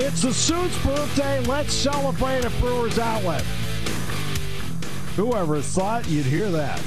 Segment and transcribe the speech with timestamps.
[0.00, 1.40] It's the Suits' birthday.
[1.40, 3.42] Let's celebrate at Brewers Outlet.
[5.16, 6.80] Whoever thought you'd hear that?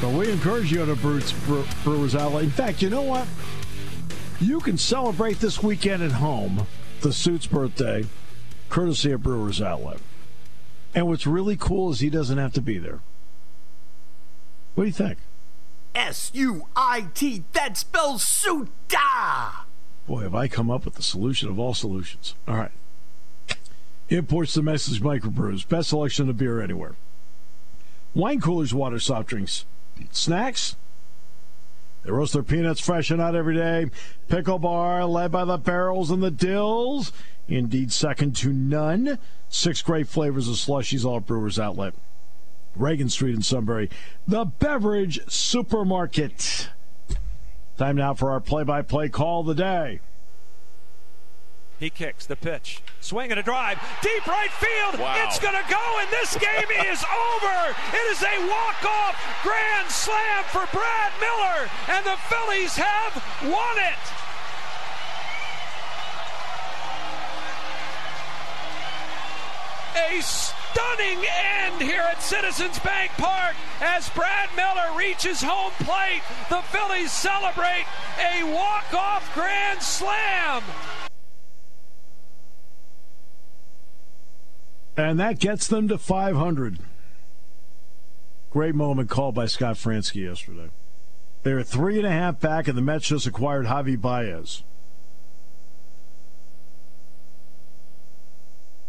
[0.00, 0.94] But we encourage you to
[1.84, 2.44] Brewers, Outlet.
[2.44, 3.28] In fact, you know what?
[4.40, 6.66] You can celebrate this weekend at home,
[7.02, 8.06] the Suits' birthday,
[8.70, 9.98] courtesy of Brewers Outlet.
[10.94, 13.00] And what's really cool is he doesn't have to be there.
[14.74, 15.18] What do you think?
[15.94, 17.44] S U I T.
[17.52, 19.61] That spells Suta.
[20.06, 22.34] Boy, have I come up with the solution of all solutions.
[22.48, 22.72] All right.
[24.08, 25.66] Imports domestic microbrews.
[25.68, 26.96] Best selection of beer anywhere.
[28.14, 29.64] Wine coolers, water, soft drinks,
[30.10, 30.76] snacks.
[32.04, 33.90] They roast their peanuts fresh and out every day.
[34.28, 37.12] Pickle bar, led by the barrels and the dills.
[37.48, 39.18] Indeed, second to none.
[39.48, 41.94] Six great flavors of slushies, all Brewers Outlet.
[42.74, 43.88] Reagan Street in Sunbury.
[44.26, 46.70] The Beverage Supermarket.
[47.76, 50.00] Time now for our play by play call of the day.
[51.82, 52.80] He kicks the pitch.
[53.00, 53.76] Swing and a drive.
[54.02, 55.00] Deep right field.
[55.00, 55.24] Wow.
[55.26, 57.74] It's going to go, and this game is over.
[57.92, 63.98] It is a walk-off grand slam for Brad Miller, and the Phillies have won it.
[69.96, 70.22] A
[70.72, 76.22] stunning end here at Citizens Bank Park as Brad Miller reaches home plate.
[76.48, 77.84] The Phillies celebrate
[78.18, 80.62] a walk-off grand slam.
[84.96, 86.78] And that gets them to 500.
[88.50, 90.70] Great moment called by Scott Franzke yesterday.
[91.42, 94.62] They're three and a half back, and the Mets just acquired Javy Baez.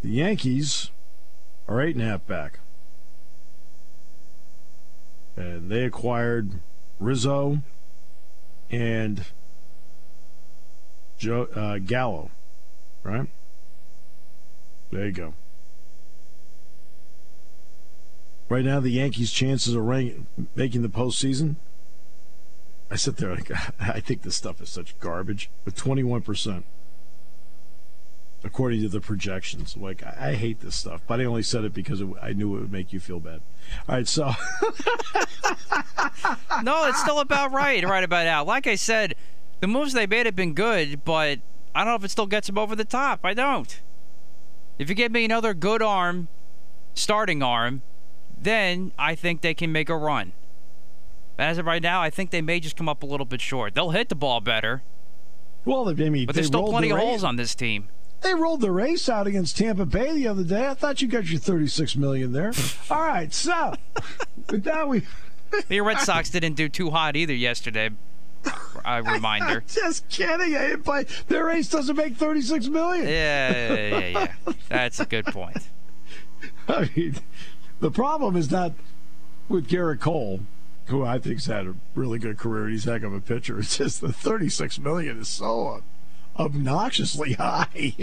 [0.01, 0.91] The Yankees
[1.68, 2.59] are eight and a half back.
[5.35, 6.59] And they acquired
[7.00, 7.59] Rizzo
[8.69, 9.25] and
[11.18, 12.31] Joe uh, Gallo,
[13.03, 13.28] right?
[14.91, 15.34] There you go.
[18.50, 19.84] Right now, the Yankees' chances of
[20.56, 21.56] making the postseason.
[22.91, 25.50] I sit there like I think this stuff is such garbage.
[25.66, 26.66] With twenty one percent
[28.43, 29.77] according to the projections.
[29.77, 32.55] Like, I, I, hate this stuff, but I only said it because it, I knew
[32.55, 33.41] it would make you feel bad.
[33.87, 34.25] All right, so.
[36.63, 38.43] no, it's still about right, right about now.
[38.43, 39.15] Like I said,
[39.61, 41.39] the moves they made have been good, but
[41.73, 43.21] I don't know if it still gets them over the top.
[43.23, 43.81] I don't.
[44.77, 46.27] If you give me another good arm,
[46.93, 47.81] starting arm,
[48.37, 50.33] then I think they can make a run.
[51.37, 53.41] But As of right now, I think they may just come up a little bit
[53.41, 53.73] short.
[53.73, 54.83] They'll hit the ball better.
[55.65, 57.87] Well, I mean, but there's still plenty of holes on this team.
[58.23, 60.67] They rolled the race out against Tampa Bay the other day.
[60.67, 62.53] I thought you got your 36 million there.
[62.89, 63.73] All right, so
[64.50, 65.03] with that we
[65.67, 67.89] the Red Sox didn't do too hot either yesterday.
[68.85, 69.63] A reminder.
[69.67, 70.56] Just kidding.
[70.56, 71.06] I play.
[71.28, 73.07] Their race doesn't make 36 million.
[73.07, 74.53] Yeah, yeah, yeah, yeah.
[74.67, 75.69] That's a good point.
[76.67, 77.16] I mean,
[77.79, 78.73] the problem is not
[79.47, 80.41] with Gerrit Cole,
[80.88, 82.67] who I think's had a really good career.
[82.67, 83.59] He's a heck of a pitcher.
[83.59, 85.81] It's just the 36 million is so
[86.38, 87.94] obnoxiously high.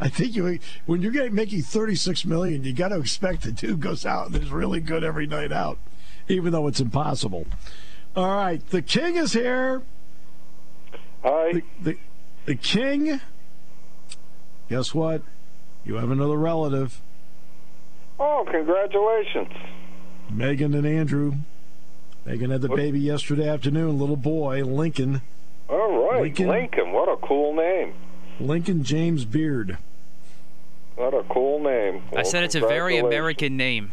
[0.00, 3.80] I think you when you're getting making 36 million, you got to expect the dude
[3.80, 5.78] goes out and is really good every night out,
[6.28, 7.46] even though it's impossible.
[8.14, 9.82] All right, the king is here.
[11.22, 11.52] Hi.
[11.52, 11.98] The, the,
[12.46, 13.20] the king.
[14.68, 15.22] Guess what?
[15.84, 17.00] You have another relative.
[18.18, 19.52] Oh, congratulations.
[20.30, 21.34] Megan and Andrew.
[22.24, 25.22] Megan had the baby yesterday afternoon, little boy, Lincoln.
[26.12, 26.92] All right, Lincoln, Lincoln.
[26.92, 27.94] What a cool name.
[28.38, 29.78] Lincoln James Beard.
[30.96, 32.02] What a cool name.
[32.10, 33.92] Well, I said it's a very American name.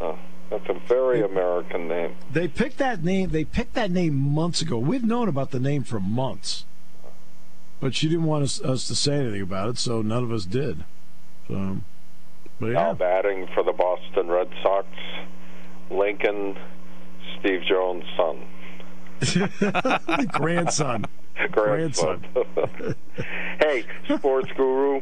[0.00, 0.16] Uh,
[0.48, 2.16] that's a very American name.
[2.32, 3.30] They picked that name.
[3.30, 4.78] They picked that name months ago.
[4.78, 6.64] We've known about the name for months,
[7.80, 10.46] but she didn't want us, us to say anything about it, so none of us
[10.46, 10.84] did.
[11.48, 11.78] So,
[12.58, 12.72] but yeah.
[12.72, 14.86] Now batting for the Boston Red Sox,
[15.90, 16.56] Lincoln,
[17.38, 18.46] Steve Jones' son.
[20.28, 21.04] grandson.
[21.52, 22.24] Grandson.
[23.60, 23.84] hey,
[24.16, 25.00] sports guru.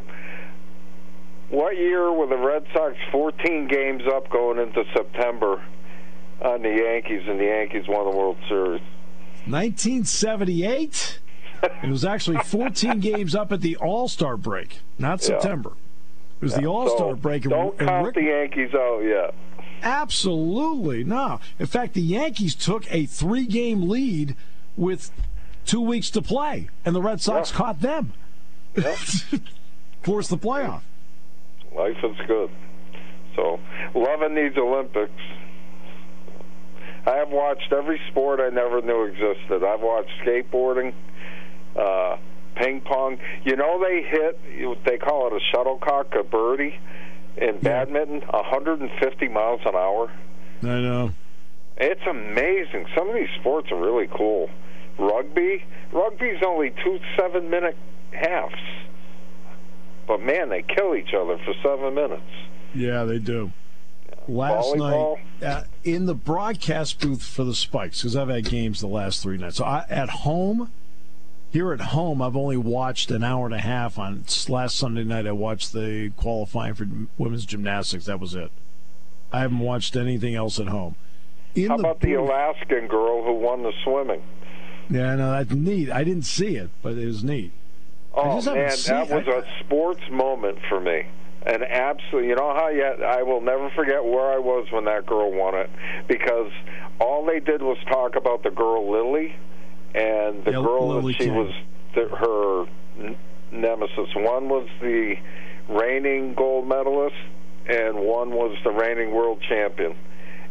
[1.51, 5.65] What year were the Red Sox 14 games up going into September
[6.43, 8.81] on the Yankees, and the Yankees won the World Series?
[9.47, 11.21] 1978.
[11.83, 15.27] it was actually 14 games up at the All Star break, not Yeah.
[15.39, 15.71] September.
[16.41, 17.45] It was Yeah, the All Star so break.
[17.45, 19.35] and- Don't and count Rick- the Yankees out yet.
[19.83, 21.41] Absolutely no.
[21.59, 24.35] In fact, the Yankees took a three-game lead
[24.77, 25.11] with
[25.65, 27.57] two weeks to play, and the Red Sox Yeah.
[27.57, 28.13] caught them.
[28.77, 28.97] Yep.
[30.03, 30.83] Forced the playoff.
[31.75, 32.51] Life is good.
[33.37, 33.59] So,
[33.95, 35.13] loving these Olympics.
[37.07, 39.63] I have watched every sport I never knew existed.
[39.65, 40.95] I've watched skateboarding,
[41.77, 42.17] uh,
[42.57, 43.19] ping pong.
[43.45, 44.85] You know they hit.
[44.85, 46.79] They call it a shuttlecock, a birdie,
[47.37, 50.11] in badminton, 150 miles an hour.
[50.63, 51.11] I know.
[51.77, 52.87] It's amazing.
[52.97, 54.49] Some of these sports are really cool.
[54.99, 57.77] Rugby, rugby's only two seven-minute
[58.13, 58.55] halves,
[60.07, 62.23] but man, they kill each other for seven minutes.
[62.75, 63.53] Yeah, they do.
[64.27, 65.19] Last Volleyball?
[65.41, 69.23] night uh, in the broadcast booth for the Spikes, because I've had games the last
[69.23, 69.57] three nights.
[69.57, 70.71] So I, at home,
[71.51, 73.99] here at home, I've only watched an hour and a half.
[73.99, 76.89] On last Sunday night, I watched the qualifying for
[77.19, 78.07] women's gymnastics.
[78.07, 78.51] That was it.
[79.33, 80.97] I haven't watched anything else at home.
[81.55, 84.23] In How about the Alaskan girl who won the swimming?
[84.91, 85.91] Yeah, no, that's neat.
[85.91, 87.53] I didn't see it, but it was neat.
[88.15, 91.07] Oh man, that was I- a sports moment for me.
[91.47, 95.05] And absolutely, you know how yet I will never forget where I was when that
[95.05, 95.69] girl won it
[96.09, 96.51] because
[97.01, 99.35] all they did was talk about the girl Lily
[99.95, 101.37] and the Yeah, girl Lily that she King.
[101.37, 101.53] was
[101.95, 102.67] the, her
[103.05, 103.17] n-
[103.53, 104.09] nemesis.
[104.17, 105.17] One was the
[105.69, 107.17] reigning gold medalist,
[107.69, 109.95] and one was the reigning world champion.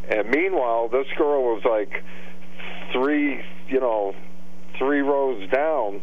[0.08, 2.04] And meanwhile, this girl was like
[2.92, 4.14] three, you know,
[4.78, 6.00] three rows down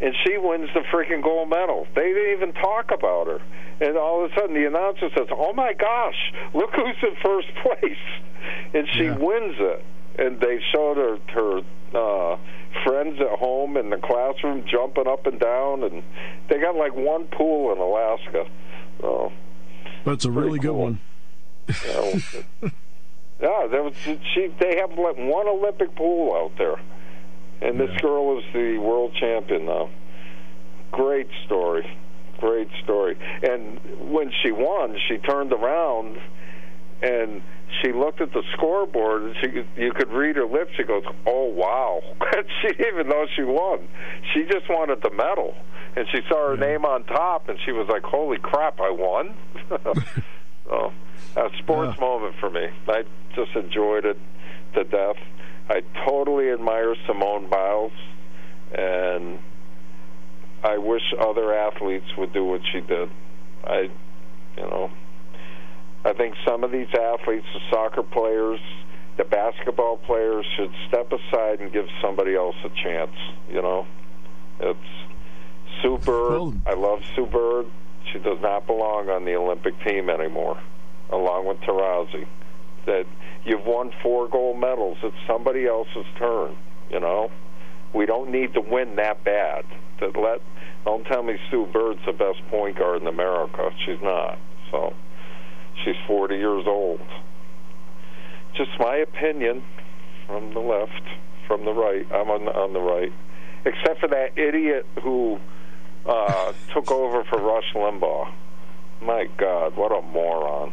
[0.00, 1.86] and she wins the freaking gold medal.
[1.96, 3.40] They didn't even talk about her.
[3.80, 7.48] And all of a sudden, the announcer says, "Oh my gosh, look who's in first
[7.62, 9.16] place!" And she Yeah.
[9.16, 9.84] wins it.
[10.18, 11.60] And they showed her her
[11.94, 12.36] uh,
[12.84, 16.02] friends at home in the classroom jumping up and down, and
[16.48, 18.46] they got like one pool in Alaska.
[19.00, 19.32] So,
[20.06, 21.00] it's a really good one.
[21.86, 22.12] know,
[23.40, 24.48] yeah, there was she.
[24.60, 26.76] They have one Olympic pool out there,
[27.60, 28.00] and this Yeah.
[28.00, 29.90] girl is the world champion now.
[30.90, 31.86] Great story,
[32.40, 33.16] great story.
[33.42, 33.78] And
[34.10, 36.18] when she won, she turned around
[37.02, 37.42] and
[37.82, 40.72] she looked at the scoreboard, and she you could read her lips.
[40.76, 42.02] She goes, "Oh wow!"
[42.62, 43.86] she didn't even know she won.
[44.32, 45.54] She just wanted the medal,
[45.94, 46.72] and she saw her Yeah.
[46.72, 49.34] name on top, and she was like, "Holy crap, I won!"
[50.64, 50.92] so,
[51.36, 52.04] a sports Yeah.
[52.06, 52.68] moment for me.
[52.88, 53.04] I
[53.34, 54.18] just enjoyed it
[54.74, 55.16] to death.
[55.70, 57.92] I totally admire Simone Biles,
[58.72, 59.38] and
[60.64, 63.10] I wish other athletes would do what she did.
[63.64, 63.90] I,
[64.56, 64.90] you know,
[66.04, 68.60] I think some of these athletes, the soccer players,
[69.16, 73.14] the basketball players, should step aside and give somebody else a chance.
[73.50, 73.86] You know,
[74.60, 74.78] it's
[75.82, 76.60] Sue Bird.
[76.66, 77.66] I love Sue Bird.
[78.12, 80.58] She does not belong on the Olympic team anymore,
[81.10, 82.26] along with Taurasi.
[82.86, 83.06] That
[83.44, 84.98] you've won four gold medals.
[85.02, 86.56] It's somebody else's turn.
[86.90, 87.30] You know,
[87.94, 89.64] we don't need to win that bad.
[90.00, 90.40] That let
[90.84, 93.70] don't tell me Sue Bird's the best point guard in America.
[93.84, 94.38] She's not.
[94.70, 94.94] So
[95.84, 97.00] she's 40 years old.
[98.56, 99.62] Just my opinion
[100.26, 101.02] from the left,
[101.46, 102.06] from the right.
[102.12, 103.12] I'm on the, on the right,
[103.64, 105.38] except for that idiot who
[106.06, 108.32] uh, took over for Rush Limbaugh.
[109.02, 110.72] My God, what a moron!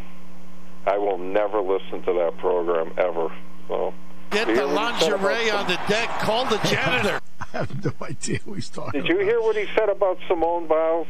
[0.85, 3.29] I will never listen to that program ever.
[3.67, 3.93] So.
[4.31, 6.09] Get the hear what he said about lingerie on the deck.
[6.19, 7.21] Call the janitor.
[7.39, 9.27] I have no idea who he's talking Did you about.
[9.27, 11.07] hear what he said about Simone Biles?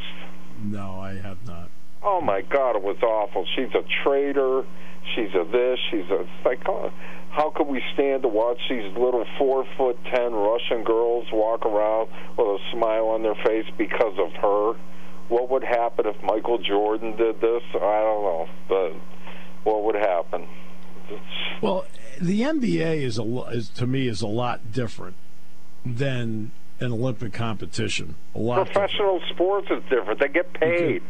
[0.64, 1.70] No, I have not.
[2.04, 3.46] Oh my God, it was awful.
[3.56, 4.64] She's a traitor.
[5.16, 5.80] She's a this.
[5.90, 6.22] She's a.
[6.22, 6.90] It's like, uh,
[7.32, 12.10] how could we stand to watch these little four foot ten Russian girls walk around
[12.38, 14.80] with a smile on their face because of her?
[15.28, 17.64] What would happen if Michael Jordan did this?
[17.74, 18.94] I don't know, but
[19.66, 20.48] what would happen?
[21.62, 21.86] Well,
[22.22, 25.16] the NBA is a is to me is a lot different
[25.86, 28.16] than an Olympic competition.
[28.34, 28.74] A lot different.
[28.74, 30.20] professional sports is different.
[30.20, 31.04] They get paid.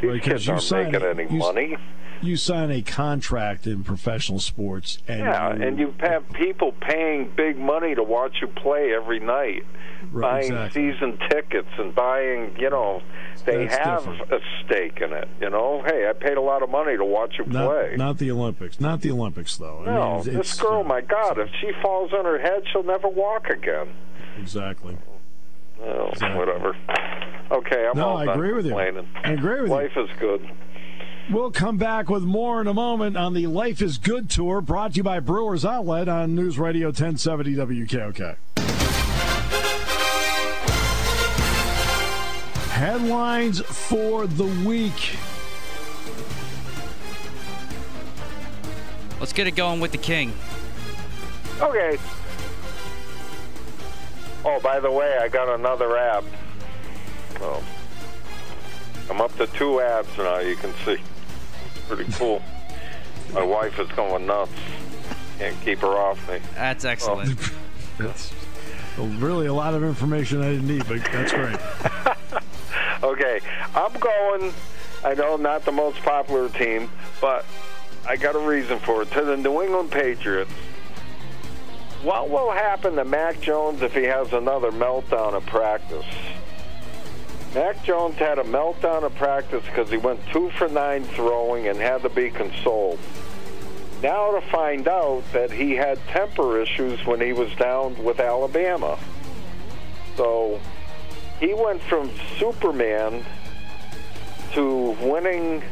[0.00, 1.76] These Right, kids you aren't sign- making any you money.
[2.22, 7.58] You sign a contract in professional sports, and Yeah, and you have people paying big
[7.58, 9.64] money to watch you play every night,
[10.10, 10.92] Right, buying exactly.
[10.92, 13.02] season tickets and buying, you know,
[13.44, 14.32] they That's have different.
[14.32, 15.28] a stake in it.
[15.42, 17.94] You know, hey, I paid a lot of money to watch you not, play.
[17.98, 18.80] not the Olympics.
[18.80, 19.82] Not the Olympics, though.
[19.86, 23.08] I no, mean, this girl, my God, if she falls on her head, she'll never
[23.08, 23.88] walk again.
[24.40, 24.96] exactly.
[25.84, 26.38] Oh, Exactly.
[26.38, 26.74] whatever.
[27.50, 28.72] Okay, I'm No, all I agree with you.
[28.72, 29.08] complaining.
[29.24, 29.76] I agree with you.
[29.76, 30.48] Life is good.
[31.30, 34.92] We'll come back with more in a moment on the Life is Good tour brought
[34.92, 38.36] to you by Brewers Outlet on News Radio 1070 WKOK.
[42.70, 45.16] Headlines for the week.
[49.18, 50.32] Let's get it going with the king.
[51.60, 51.96] Okay.
[54.44, 56.24] Oh, by the way, I got another ab.
[57.38, 57.62] So
[59.10, 60.38] I'm up to two abs now.
[60.38, 60.98] You can see.
[61.74, 62.42] it's Pretty cool.
[63.32, 64.52] My wife is going nuts.
[65.38, 66.40] Can't keep her off me.
[66.54, 66.90] That's oh.
[66.90, 67.38] excellent.
[67.98, 68.32] That's
[68.98, 71.58] really a lot of information I didn't need, but that's great.
[73.02, 73.40] Okay,
[73.74, 74.52] I'm going.
[75.04, 76.90] I know not the most popular team,
[77.20, 77.44] but
[78.08, 79.10] I got a reason for it.
[79.12, 80.50] To the New England Patriots.
[82.02, 86.04] What will happen to Mac Jones if he has another meltdown at practice?
[87.56, 91.78] Mac Jones had a meltdown at practice because he went two for nine throwing and
[91.78, 92.98] had to be consoled.
[94.02, 98.98] Now to find out that he had temper issues when he was down with Alabama.
[100.18, 100.60] So
[101.40, 103.24] he went from Superman
[104.52, 105.62] to winning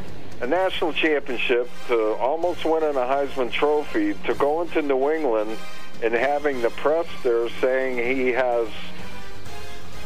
[0.41, 5.55] a national championship to almost winning a Heisman Trophy to going to New England
[6.01, 8.69] and having the press there saying he has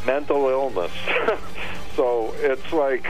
[0.06, 0.92] mental illness.
[1.96, 3.06] so it's like,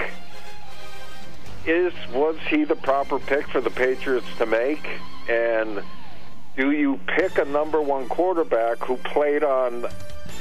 [1.66, 4.87] is was he the proper pick for the Patriots to make?
[5.28, 5.82] And
[6.56, 9.87] do you pick a number one quarterback who played on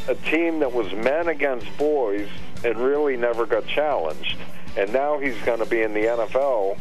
[0.07, 2.27] a team that was men against boys
[2.63, 4.37] and really never got challenged?
[4.77, 6.79] And now he's going to be in the NFL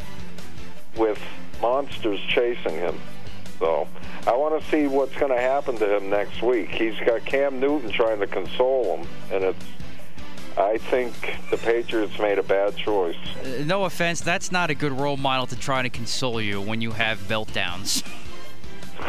[0.97, 1.19] with
[1.61, 2.99] monsters chasing him.
[3.59, 3.87] So
[4.27, 6.69] I want to see what's going to happen to him next week.
[6.69, 9.63] He's got Cam Newton trying to console him, and it's.
[10.57, 11.13] I think
[11.51, 13.15] the Patriots made a bad choice.
[13.43, 16.81] Uh, no offense, that's not a good role model to try to console you when
[16.81, 18.05] you have meltdowns.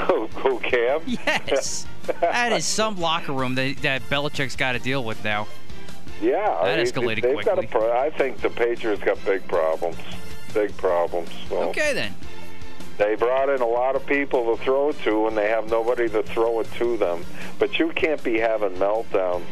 [0.06, 1.00] Who, who Cam?
[1.06, 1.84] Yes.
[2.20, 5.48] that is some locker room that, that Belichick's got to deal with now.
[6.22, 7.66] Yeah, That I- escalated they've got a quickly.
[7.66, 9.96] pro- I think the Patriots got big problems.
[10.54, 11.30] Big problems.
[11.48, 12.14] So Okay, then.
[13.00, 16.22] They brought in a lot of people to throw to, and they have nobody to
[16.22, 17.24] throw it to them.
[17.58, 19.46] But you can't be having meltdowns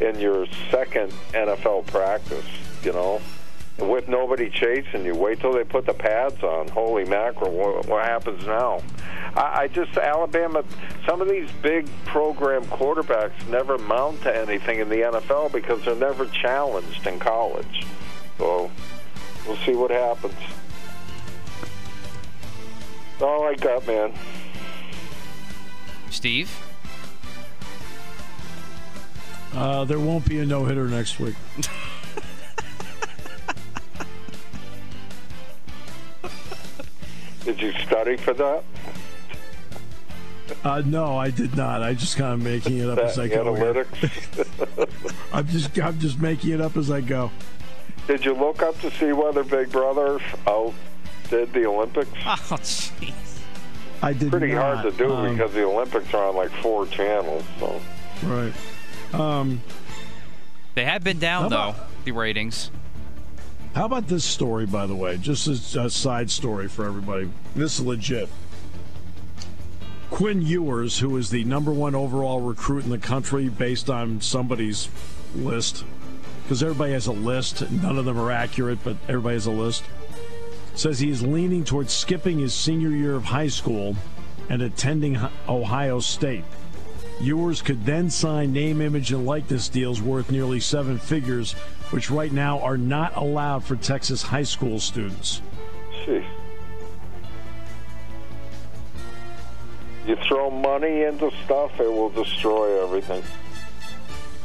[0.00, 2.46] in your second NFL practice.
[2.82, 3.20] You know,
[3.78, 5.14] with nobody chasing you.
[5.14, 6.68] Wait till they put the pads on.
[6.68, 7.50] Holy mackerel!
[7.50, 8.80] What, what happens now?
[9.36, 10.64] I, I just Alabama.
[11.06, 15.94] Some of these big program quarterbacks never mount to anything in the NFL because they're
[15.94, 17.84] never challenged in college.
[18.38, 18.70] So
[19.46, 20.34] we'll see what happens.
[23.14, 24.12] That's all I got, man.
[26.10, 26.50] Steve?
[29.54, 31.36] Uh, there won't be a no hitter next week.
[37.44, 38.64] Did you study for that?
[40.64, 41.82] Uh, no, I did not.
[41.84, 43.44] I just kind of making it up as I go.
[43.54, 45.18] analytics?
[45.32, 47.30] I'm just I'm just making it up as I go.
[48.08, 50.18] Did you look up to see whether Big Brother
[51.24, 52.10] outdid the Olympics?
[52.26, 53.12] Oh, jeez.
[54.02, 54.78] I did Pretty not.
[54.78, 57.44] hard to do um, because the Olympics are on like four channels.
[57.58, 57.80] So
[58.24, 58.52] right.
[59.14, 59.60] Um,
[60.74, 62.70] They have been down, though, about- the ratings.
[63.74, 65.16] how about this story, by the way?
[65.16, 67.30] Just as a side story for everybody.
[67.56, 68.28] This is legit.
[70.10, 74.88] Quinn Ewers, who is the number one overall recruit in the country based on somebody's
[75.34, 75.84] list,
[76.42, 77.68] because everybody has a list.
[77.70, 79.82] None of them are accurate, but everybody has a list.
[80.74, 83.96] Says he is leaning towards skipping his senior year of high school
[84.48, 86.44] and attending Ohio State.
[87.20, 91.52] Ewers could then sign name, image, and likeness deals worth nearly seven figures,
[91.90, 95.40] which right now are not allowed for Texas high school students.
[96.04, 96.26] Jeez.
[100.06, 103.22] You throw money into stuff, it will destroy everything.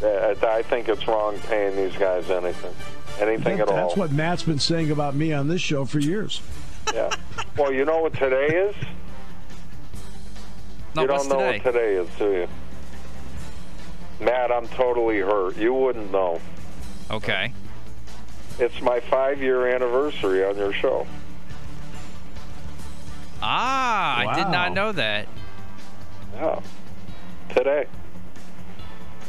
[0.02, 2.74] Uh, I think it's wrong paying these guys anything,
[3.22, 3.88] anything That- at all.
[3.88, 6.42] that's what Matt's been saying about me on this show for years.
[6.94, 7.10] Yeah.
[7.58, 8.76] Well, you know what today is?
[10.96, 11.60] No, you don't know today?
[11.64, 12.48] what today is, do you?
[14.26, 15.56] Matt, I'm totally hurt.
[15.58, 16.42] You wouldn't know.
[17.12, 17.54] Okay.
[18.60, 21.08] It's my five-year anniversary on your show.
[23.42, 25.28] Ah, I did not know that.
[26.36, 26.60] Yeah.
[27.56, 27.86] Today.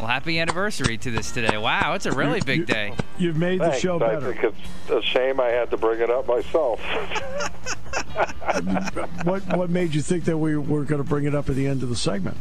[0.01, 1.59] Well, happy anniversary to this today.
[1.59, 2.95] Wow, it's a really You- big you- day.
[3.19, 3.81] You've made the Thanks.
[3.81, 4.33] show I better.
[4.35, 6.81] think it's a shame I had to bring it up myself.
[9.25, 11.67] what what made you think that we were going to bring it up at the
[11.67, 12.39] end of the segment?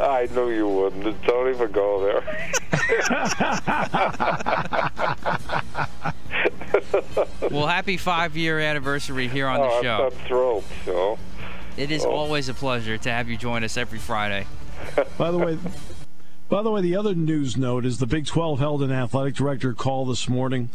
[0.00, 1.22] I knew you wouldn't.
[1.26, 2.22] Don't even go there.
[7.50, 10.04] Well, happy five year anniversary here on oh, the I'm, show.
[10.06, 10.64] I'm thrilled.
[10.84, 11.18] So,
[11.76, 12.10] It is Oh.
[12.10, 14.46] always a pleasure to have you join us every Friday.
[15.18, 15.58] By the way,
[16.48, 19.72] By the way, the other news note is the Big 12 held an athletic director
[19.72, 20.68] call this morning.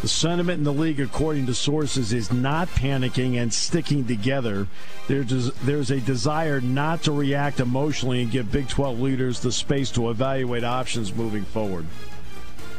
[0.00, 4.68] The sentiment in the league, according to sources, is not panicking and sticking together.
[5.08, 10.10] There's, a desire not to react emotionally and give Big 12 leaders the space to
[10.10, 11.86] evaluate options moving forward.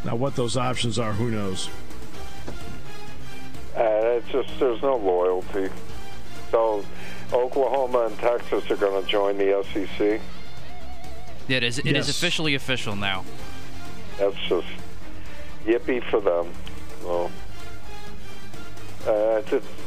[0.05, 1.69] Now, what those options are, who knows?
[3.75, 5.69] Uh, it's just there's no loyalty.
[6.51, 6.85] So
[7.33, 10.21] Oklahoma and Texas are going to join the SEC.
[11.49, 11.79] It is.
[11.79, 12.09] It is Yes.
[12.09, 13.25] officially official now.
[14.17, 14.67] That's just
[15.65, 16.53] yippee for them.
[17.03, 17.31] Well,
[19.07, 19.41] uh,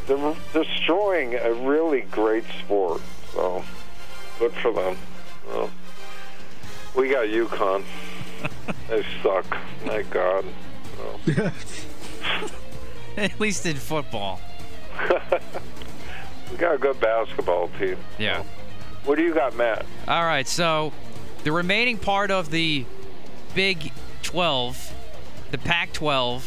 [0.07, 3.00] they're destroying a really great sport.
[3.33, 3.64] So
[4.38, 4.97] good for them.
[5.49, 5.71] Well,
[6.97, 7.85] we got UConn.
[8.88, 9.47] they suck.
[9.85, 10.45] My God.
[10.99, 11.52] Well,
[13.16, 14.40] At least in football.
[16.50, 17.97] we got a good basketball team.
[18.19, 18.42] Yeah.
[19.04, 19.85] What do you got, Matt?
[20.09, 20.47] All right.
[20.49, 20.92] So,
[21.45, 22.85] the remaining part of the
[23.55, 24.95] Big 12,
[25.51, 26.43] the Pac-12,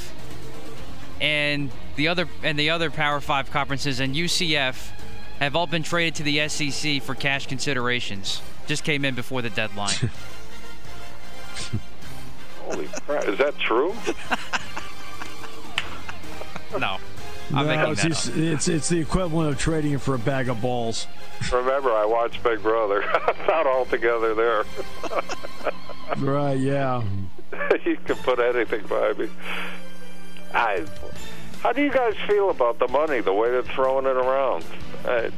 [1.21, 4.89] and the other and the other Power Five conferences and UCF
[5.39, 8.41] have all been traded to the SEC for cash considerations.
[8.67, 9.95] Just came in before the deadline.
[12.65, 13.27] Holy crap!
[13.27, 13.93] Is that true?
[16.79, 16.97] no,
[17.53, 18.37] I'm No, making it's, that just- up.
[18.37, 21.07] it's, it's the equivalent of trading it for a bag of balls.
[21.51, 23.01] Remember, I watched Big Brother.
[23.47, 24.63] Not all together there.
[26.17, 27.01] Right, yeah.
[27.85, 29.27] you can put anything by me.
[30.53, 30.85] I,
[31.61, 34.63] how do you guys feel about the money, the way they're throwing it around?
[35.03, 35.31] Uh,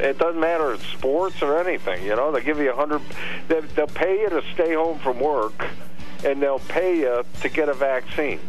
[0.00, 2.32] it doesn't matter it's sports or anything, you know.
[2.32, 3.02] They give you a hundred.
[3.46, 5.64] They, they'll pay you to stay home from work,
[6.24, 8.40] and they'll pay you to get a vaccine.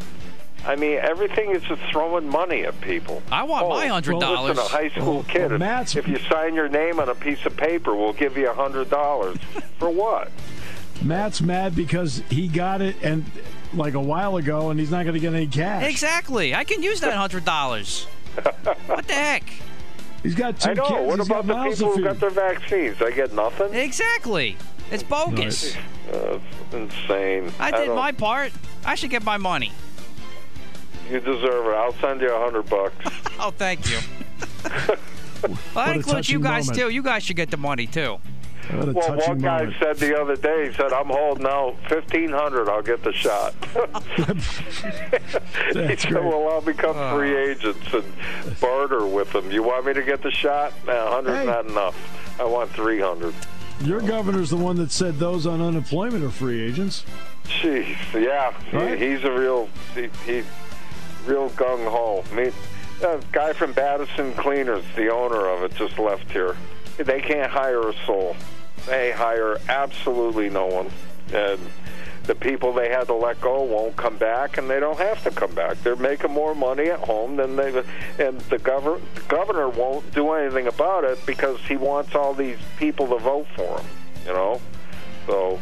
[0.66, 3.22] I mean, everything is just throwing money at people.
[3.32, 4.58] I want Oh, my hundred well, dollars.
[4.58, 7.16] Listen, a high school Well, kid, well, Matt's- if you sign your name on a
[7.16, 9.38] piece of paper, we'll give you a hundred dollars.
[9.80, 10.32] For what?
[11.04, 13.26] Matt's mad because he got it and
[13.74, 15.84] like a while ago, and he's not going to get any cash.
[15.90, 16.56] exactly.
[16.56, 18.06] I can use that hundred dollars.
[18.88, 19.44] what the heck?
[20.24, 20.86] He's got two I know.
[20.88, 21.02] kids.
[21.08, 22.98] What he's about the people who got their vaccines?
[22.98, 23.74] They get nothing.
[23.76, 24.58] Exactly.
[24.92, 25.76] It's bogus.
[26.12, 26.40] Uh,
[26.72, 27.52] it's insane.
[27.60, 28.52] I did don't- my part.
[28.86, 29.72] I should get my money.
[31.10, 31.76] You deserve it.
[31.76, 32.96] I'll send you a hundred bucks.
[33.38, 33.98] Oh, thank you.
[35.44, 36.80] well, that includes you guys moment.
[36.88, 36.90] too.
[36.90, 38.18] You guys should get the money too.
[38.72, 39.76] What well, one guy moment.
[39.80, 42.70] said the other day, he said, "I'm holding out fifteen hundred.
[42.70, 43.54] I'll get the shot."
[44.16, 44.24] he
[45.74, 46.24] That's said, great.
[46.24, 47.18] "Well, I'll become Oh.
[47.18, 49.52] free agents and barter with them.
[49.52, 50.74] You want me to get the shot?
[50.88, 51.46] Nah, hundred's Hey.
[51.46, 52.40] not enough.
[52.40, 53.34] I want three hundred.
[53.82, 57.06] Your governor's the one that said those on unemployment are free agents.
[57.46, 60.44] Jeez, yeah, he- he's a real, he, he
[61.26, 62.24] real gung ho.
[62.34, 62.52] Mean,
[63.04, 66.56] a guy from Battison Cleaners, the owner of it, just left here.
[66.98, 68.36] They can't hire a soul.
[68.86, 70.92] They hire absolutely no one,
[71.34, 71.60] and
[72.24, 75.32] the people they had to let go won't come back, and they don't have to
[75.32, 75.82] come back.
[75.84, 77.84] They're making more money at home than they,
[78.20, 82.58] and the governor the governor won't do anything about it because he wants all these
[82.78, 83.86] people to vote for him.
[84.26, 84.62] You know,
[85.28, 85.60] so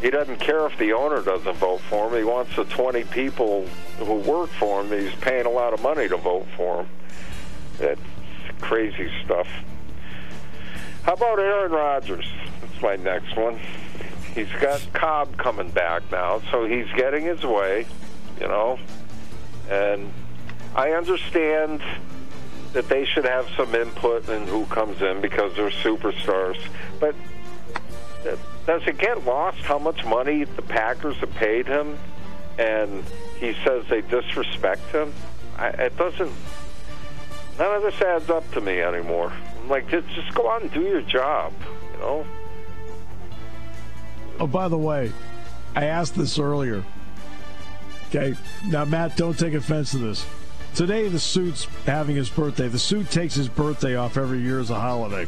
[0.00, 2.16] he doesn't care if the owner doesn't vote for him.
[2.16, 3.66] He wants the 20 people
[3.98, 6.88] who work for him he's paying a lot of money to vote for him.
[7.78, 8.00] That's
[8.60, 9.48] crazy stuff.
[11.02, 12.26] How about Aaron Rodgers?
[12.60, 13.58] That's my next one.
[14.34, 17.86] He's got Cobb coming back now, so he's getting his way,
[18.40, 18.78] you know.
[19.68, 20.12] And
[20.74, 21.82] I understand
[22.72, 26.60] that they should have some input in who comes in because they're superstars.
[27.00, 27.14] But
[28.66, 31.98] does it get lost how much money the Packers have paid him,
[32.58, 33.04] and
[33.38, 35.12] he says they disrespect him?
[35.56, 36.32] I, it doesn't.
[37.58, 39.32] None of this adds up to me anymore.
[39.58, 41.52] I'm like, just, just go out and do your job,
[41.92, 42.26] you know.
[44.38, 45.12] Oh, by the way,
[45.74, 46.82] I asked this earlier.
[48.08, 48.34] Okay,
[48.66, 50.24] now Matt, don't take offense to this.
[50.74, 52.68] Today, the suit's having his birthday.
[52.68, 55.26] The suit takes his birthday off every year as a holiday.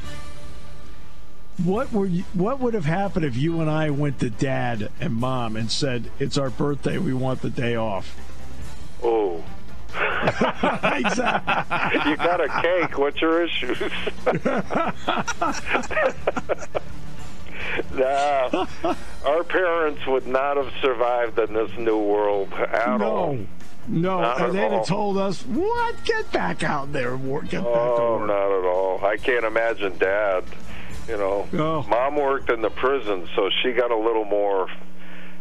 [1.64, 5.14] What were you, what would have happened if you and I went to Dad and
[5.14, 6.98] Mom and said, "It's our birthday.
[6.98, 8.16] We want the day off."
[9.02, 9.42] Oh,
[9.92, 12.10] exactly.
[12.10, 12.98] you got a cake.
[12.98, 13.78] What's your issues?
[17.94, 18.66] nah,
[19.24, 23.34] our parents would not have survived in this new world at all.
[23.34, 23.46] No,
[23.88, 24.78] no, Not and they'd all.
[24.78, 25.96] have told us, "What?
[26.04, 27.48] Get back out there work.
[27.48, 29.04] Get back to Oh, work." not at all.
[29.04, 30.44] I can't imagine Dad.
[31.08, 31.82] You know, Oh.
[31.88, 34.68] Mom worked in the prison, so she got a little more.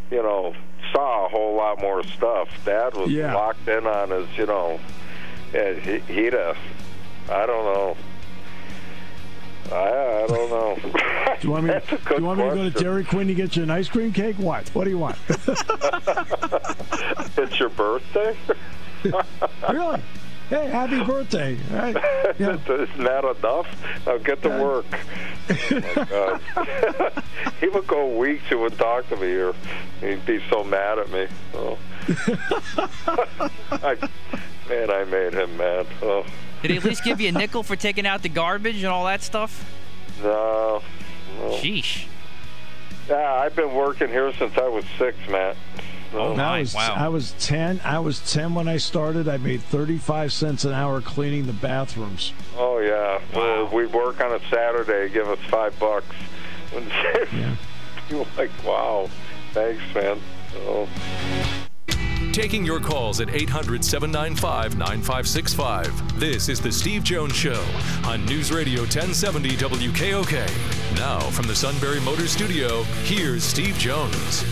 [0.10, 0.54] You know,
[0.92, 2.50] saw a whole lot more stuff.
[2.66, 3.34] Dad was Yeah.
[3.36, 4.28] locked in on his.
[4.38, 4.80] You know,
[5.54, 6.58] and he, he'd have.
[7.30, 7.98] I don't know.
[9.72, 10.78] I, I don't know.
[11.42, 12.84] Do you want me, That's a do you want me to go to.
[12.84, 14.36] Dairy Queen to get you an ice cream cake?
[14.38, 14.68] What?
[14.76, 15.16] What do you want?
[17.38, 18.36] It's your birthday?
[19.70, 20.02] really?
[20.52, 21.58] Hey, happy birthday.
[21.72, 21.96] All right.
[22.40, 22.56] Yeah.
[22.56, 23.68] Isn't that enough?
[24.06, 24.86] Now get to work.
[26.12, 26.40] Oh,
[27.60, 28.44] he would go weeks.
[28.50, 29.54] He would talk to me, or
[30.00, 31.28] he'd be so mad at me.
[31.54, 31.78] Oh.
[33.72, 33.96] I,
[34.68, 35.88] man, I made him mad.
[36.02, 36.26] Oh.
[36.62, 39.06] Did he at least give you a nickel for taking out the garbage and all
[39.06, 39.70] that stuff?
[40.24, 40.82] No.
[41.38, 41.50] no.
[41.52, 42.06] Sheesh.
[43.08, 45.58] Yeah, I've been working here since I was six, Matt.
[46.14, 46.94] Oh, I my, was wow.
[46.98, 47.80] I was ten.
[47.84, 49.28] I was ten when I started.
[49.28, 52.34] I made thirty five cents an hour cleaning the bathrooms.
[52.58, 56.06] Oh yeah, well, we'd work on a Saturday, give us five bucks.
[57.34, 57.56] Yeah.
[58.10, 59.10] You're like, wow,
[59.54, 60.20] thanks, man.
[60.60, 60.88] Oh.
[62.34, 66.20] Taking your calls at 800 795 9565.
[66.20, 67.66] This is The Steve Jones Show
[68.06, 70.98] on News Radio 1070 WKOK.
[70.98, 74.46] Now, from the Sunbury Motor Studio, here's Steve Jones.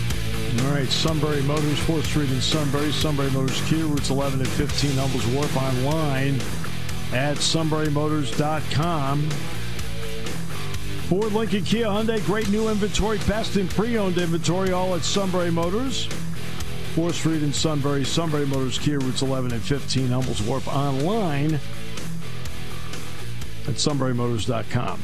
[0.58, 2.90] All right, Sunbury Motors, 4th Street in Sunbury.
[2.90, 6.34] Sunbury Motors Kia, routes 11 and 15, Hummels Wharf, online
[7.12, 9.30] at sunburymotors.com.
[11.08, 16.08] Ford, Lincoln, Kia, Hyundai, great new inventory, best in pre-owned inventory, all at Sunbury Motors.
[16.96, 21.54] 4th Street in Sunbury, Sunbury Motors Kia, routes 11 and 15, Hummels Wharf, online
[23.66, 25.00] at sunburymotors.com.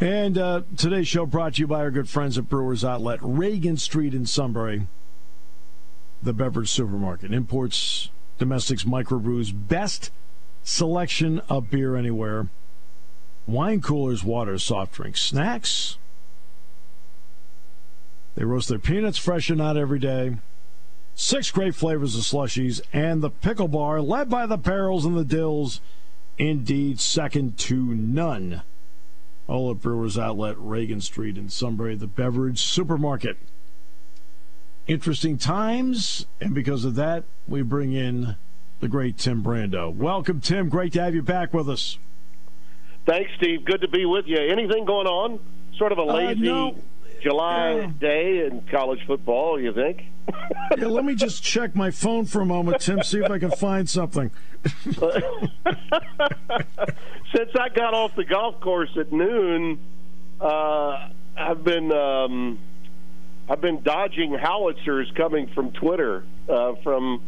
[0.00, 3.76] And uh, today's show brought to you by our good friends at Brewers Outlet, Reagan
[3.76, 4.86] Street in Sunbury,
[6.22, 7.32] the beverage supermarket.
[7.32, 10.12] Imports, domestics, microbrews, best
[10.62, 12.46] selection of beer anywhere.
[13.48, 15.98] Wine coolers, water, soft drinks, snacks.
[18.36, 20.36] They roast their peanuts fresh and not every day.
[21.16, 25.24] Six great flavors of slushies, and the pickle bar, led by the barrels and the
[25.24, 25.80] dills,
[26.38, 28.62] indeed second to none
[29.48, 33.38] all at Brewers Outlet, Reagan Street in Sunbury, the beverage supermarket.
[34.86, 38.36] Interesting times, and because of that, we bring in
[38.80, 39.92] the great Tim Brando.
[39.92, 40.68] Welcome, Tim.
[40.68, 41.98] Great to have you back with us.
[43.06, 43.64] Thanks, Steve.
[43.64, 44.38] Good to be with you.
[44.38, 45.40] Anything going on?
[45.76, 46.76] Sort of a uh, lazy no.
[47.22, 47.90] July Yeah.
[47.98, 50.04] day in college football, you think?
[50.76, 53.50] Yeah, let me just check my phone for a moment, Tim, see if I can
[53.50, 54.30] find something.
[54.84, 55.10] Since
[57.58, 59.78] I got off the golf course at noon,
[60.40, 62.58] uh, I've been um,
[63.48, 67.22] I've been dodging howitzers coming from Twitter uh, from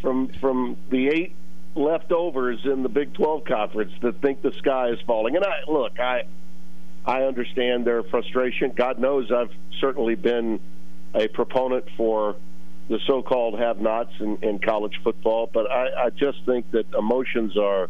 [0.00, 1.34] from from the eight
[1.74, 5.36] leftovers in the Big Twelve conference that think the sky is falling.
[5.36, 6.24] And I look, I
[7.04, 8.72] I understand their frustration.
[8.74, 10.60] God knows I've certainly been
[11.14, 12.36] a proponent for
[12.88, 17.88] the so-called have-nots in, in college football, but I, I just think that emotions are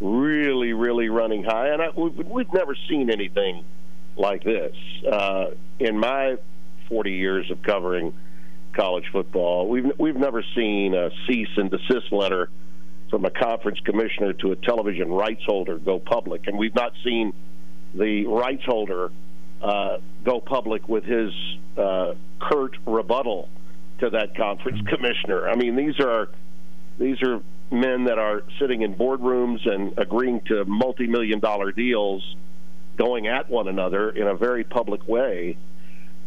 [0.00, 3.64] really, really running high, and I, we've, never seen anything
[4.16, 4.74] like this
[5.10, 5.46] uh,
[5.78, 6.36] in my
[6.88, 8.12] 40 years of covering
[8.74, 9.68] college football.
[9.68, 12.50] We've we've never seen a cease and desist letter
[13.08, 17.32] from a conference commissioner to a television rights holder go public, and we've not seen
[17.94, 19.12] the rights holder
[19.62, 21.32] uh, go public with his
[21.76, 22.14] uh,
[22.48, 23.48] curt rebuttal
[23.98, 25.48] to that conference commissioner.
[25.48, 26.28] I mean, these are
[26.98, 32.36] these are men that are sitting in boardrooms and agreeing to multi-million dollar deals,
[32.96, 35.56] going at one another in a very public way.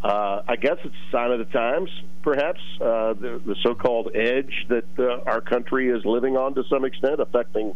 [0.03, 1.89] Uh, I guess it's a sign of the times,
[2.21, 6.85] perhaps uh, the, the so-called edge that uh, our country is living on to some
[6.85, 7.75] extent, affecting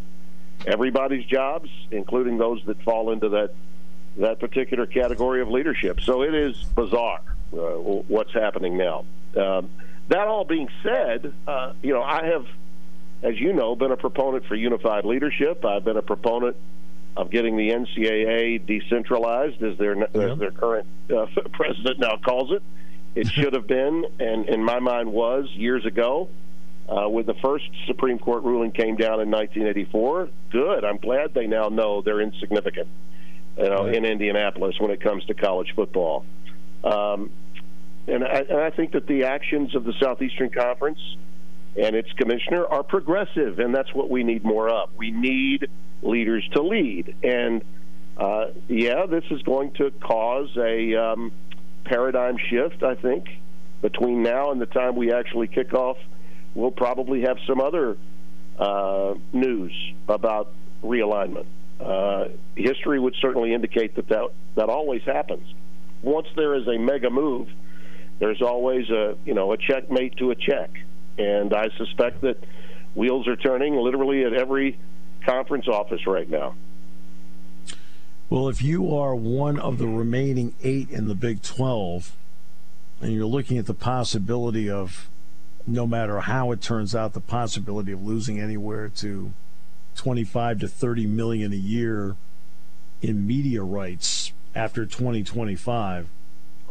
[0.67, 3.53] everybody's jobs, including those that fall into that
[4.17, 6.01] that particular category of leadership.
[6.01, 9.05] So it is bizarre what's happening now.
[9.35, 9.69] Um,
[10.09, 12.45] that all being said, uh, you know, I have,
[13.23, 15.63] as you know, been a proponent for unified leadership.
[15.63, 16.57] I've been a proponent
[17.15, 22.63] of getting the NCAA decentralized, as their as their current uh, president now calls it.
[23.15, 26.29] It should have been, and in my mind was years ago.
[26.89, 30.83] Uh, when the first Supreme Court ruling came down in 1984, good.
[30.83, 32.89] I'm glad they now know they're insignificant
[33.57, 36.25] you know, in Indianapolis when it comes to college football.
[36.83, 37.31] Um,
[38.07, 40.99] and, I, and I think that the actions of the Southeastern Conference
[41.75, 44.89] and its commissioner are progressive, and that's what we need more of.
[44.97, 45.69] We need
[46.01, 47.15] leaders to lead.
[47.23, 47.63] And
[48.17, 51.31] uh, yeah, this is going to cause a um,
[51.85, 53.27] paradigm shift, I think.
[53.81, 55.97] Between now and the time we actually kick off,
[56.53, 57.97] we'll probably have some other
[58.59, 59.73] uh, news
[60.07, 61.45] about realignment.
[61.79, 65.51] Uh, history would certainly indicate that, that that always happens.
[66.03, 67.47] Once there is a mega move,
[68.21, 70.69] there's always a you know a checkmate to a check,
[71.17, 72.37] and I suspect that
[72.93, 74.79] wheels are turning literally at every
[75.25, 76.53] conference office right now.
[78.29, 82.15] Well, if you are one of the remaining eight in the Big 12,
[83.01, 85.09] and you're looking at the possibility of,
[85.65, 89.33] no matter how it turns out, the possibility of losing anywhere to
[89.95, 92.15] 25 to 30 million a year
[93.01, 96.07] in media rights after 2025.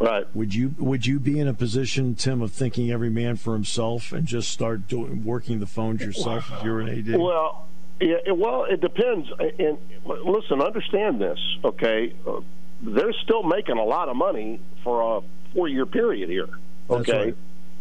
[0.01, 0.25] Right.
[0.35, 4.13] Would you would you be in a position, Tim, of thinking every man for himself
[4.13, 7.21] and just start doing working the phones yourself if you're an AD?
[7.21, 7.69] Well,
[8.01, 9.29] yeah, well, it depends.
[9.59, 12.15] And listen, understand this, okay?
[12.81, 15.21] They're still making a lot of money for a
[15.53, 16.49] four-year period here.
[16.89, 17.37] Okay, right.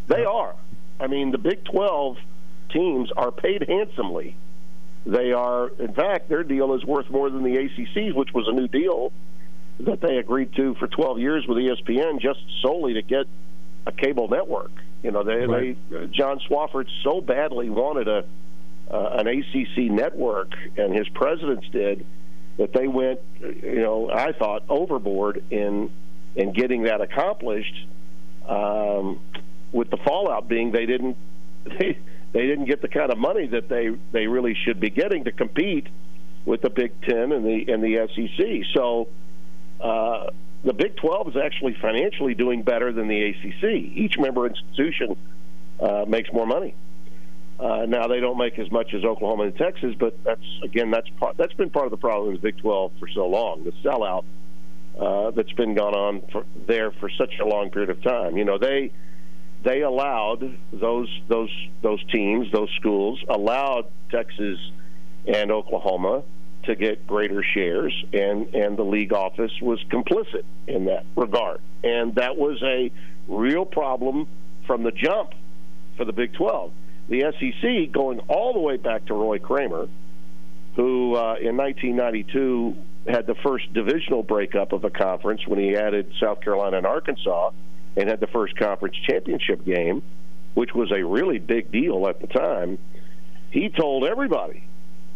[0.08, 0.56] they are.
[1.00, 2.18] I mean, the Big Twelve
[2.70, 4.36] teams are paid handsomely.
[5.06, 8.52] They are, in fact, their deal is worth more than the ACC's, which was a
[8.52, 9.14] new deal
[9.80, 13.26] that they agreed to for 12 years with ESPN just solely to get
[13.86, 14.72] a cable network.
[15.04, 15.78] You know, they, Right.
[15.90, 18.26] they John Swofford so badly wanted a
[18.92, 22.06] uh, an ACC network, and his presidents did
[22.58, 25.92] that they went, you know, I thought overboard in
[26.36, 27.86] in getting that accomplished.
[28.48, 29.20] Um,
[29.72, 31.16] with the fallout being they didn't
[31.66, 31.98] they,
[32.34, 35.32] they didn't get the kind of money that they they really should be getting to
[35.32, 35.88] compete
[36.46, 38.66] with the Big Ten and the and the SEC.
[38.74, 39.08] So
[39.82, 40.30] uh,
[40.64, 43.64] the Big Twelve is actually financially doing better than the ACC.
[43.64, 45.16] Each member institution
[45.80, 46.76] uh, makes more money.
[47.60, 51.10] Uh, now they don't make as much as Oklahoma and Texas, but that's again that's
[51.20, 53.64] part, that's been part of the problem with the Big 12 for so long.
[53.64, 54.24] The sellout
[55.00, 58.38] uh, that's been gone on for, there for such a long period of time.
[58.38, 58.92] You know they
[59.64, 64.58] they allowed those those those teams, those schools allowed Texas
[65.28, 66.24] and Oklahoma
[66.64, 72.16] to get greater shares, and and the league office was complicit in that regard, and
[72.16, 72.92] that was a
[73.28, 74.28] real problem
[74.68, 75.34] from the jump
[75.98, 76.72] for the Big 12.
[77.10, 79.88] The SEC, going all the way back to Roy Kramer,
[80.76, 82.76] who uh, in 1992
[83.08, 87.52] had the first divisional breakup of a conference when he added South Carolina and Arkansas
[87.98, 90.04] and had the first conference championship game,
[90.54, 92.78] which was a really big deal at the time.
[93.52, 94.64] He told everybody,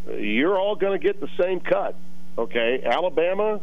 [0.07, 1.95] you're all going to get the same cut.
[2.37, 3.61] Okay, Alabama,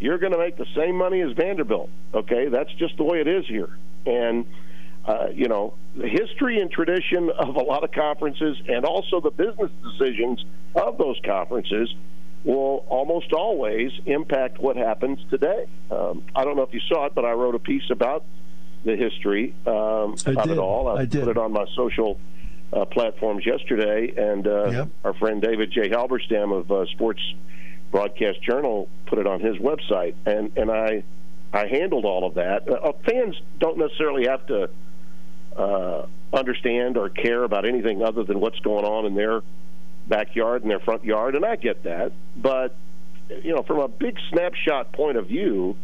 [0.00, 1.90] you're going to make the same money as Vanderbilt.
[2.12, 3.76] Okay, that's just the way it is here.
[4.06, 4.46] And
[5.06, 9.30] uh, you know, the history and tradition of a lot of conferences and also the
[9.30, 10.44] business decisions
[10.74, 11.94] of those conferences
[12.44, 15.66] will almost always impact what happens today.
[15.90, 18.24] Um, I don't know if you saw it, but I wrote a piece about
[18.84, 20.50] the history um, of did.
[20.50, 20.88] it all.
[20.88, 21.24] I, I did.
[21.24, 22.18] put it on my social
[22.74, 24.88] uh, platforms yesterday, and uh, Yep.
[25.04, 25.88] our friend David J.
[25.90, 27.20] Halberstam of uh, Sports
[27.90, 31.04] Broadcast Journal put it on his website, and and I
[31.52, 32.68] I handled all of that.
[32.68, 34.68] Uh, fans don't necessarily have to
[35.56, 39.42] uh, understand or care about anything other than what's going on in their
[40.08, 42.12] backyard and their front yard, and I get that.
[42.36, 42.74] But
[43.42, 45.76] you know, from a big snapshot point of view,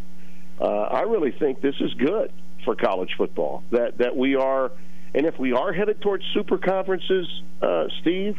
[0.61, 2.33] uh, I really think this is good
[2.65, 3.63] for college football.
[3.71, 4.73] That that we are,
[5.15, 7.27] and if we are headed towards super conferences,
[7.63, 8.37] uh, Steve,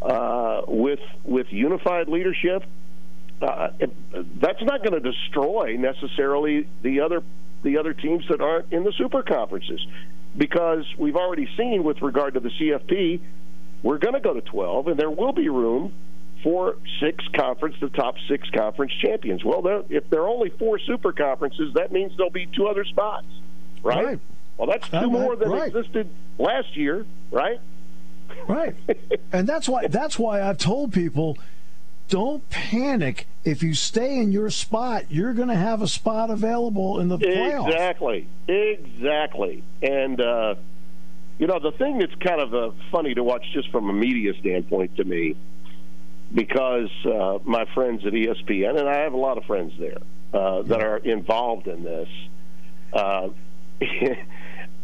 [0.00, 2.64] uh, with with unified leadership,
[3.40, 7.22] uh, it- that's not going to destroy necessarily the other
[7.62, 9.84] the other teams that aren't in the super conferences,
[10.36, 13.20] because we've already seen with regard to the CFP,
[13.84, 15.92] we're going to go to 12, and there will be room
[16.42, 19.44] for six conference, the top six conference champions.
[19.44, 23.26] Well, if there are only four super conferences, that means there'll be two other spots,
[23.84, 24.04] right?
[24.04, 24.20] Right.
[24.62, 25.66] Well, that's two Uh, more than right.
[25.66, 27.58] existed last year, right?
[28.46, 28.76] Right.
[29.32, 31.36] and that's why that's why I've told people
[32.08, 37.00] don't panic if you stay in your spot, you're going to have a spot available
[37.00, 37.70] in the playoffs.
[37.70, 39.64] Exactly, exactly.
[39.82, 40.54] And uh,
[41.40, 44.32] you know, the thing that's kind of uh, funny to watch, just from a media
[44.38, 45.34] standpoint, to me,
[46.32, 49.98] because uh, my friends at ESPN, and I have a lot of friends there
[50.32, 52.08] uh, that are involved in this.
[52.92, 53.30] Uh,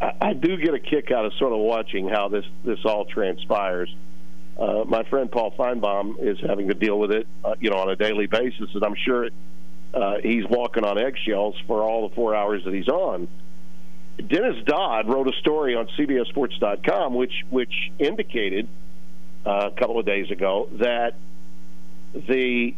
[0.00, 3.94] I, do get a kick out of sort of watching how this this all transpires.
[4.58, 7.88] Uh, my friend Paul Finebaum is having to deal with it, uh, you know, on
[7.88, 9.28] a daily basis, and I'm sure
[9.94, 13.28] uh, he's walking on eggshells for all the four hours that he's on.
[14.24, 18.68] Dennis Dodd wrote a story on CBSSports.com, which which indicated
[19.46, 21.14] uh, a couple of days ago that
[22.14, 22.74] the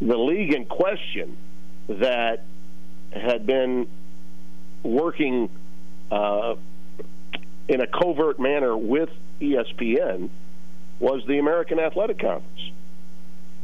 [0.00, 1.36] the league in question
[1.88, 2.44] that
[3.12, 3.88] had been
[4.82, 5.48] working
[6.12, 6.56] uh,
[7.68, 9.08] in a covert manner with
[9.40, 10.28] ESPN
[11.00, 12.70] was the American Athletic Conference.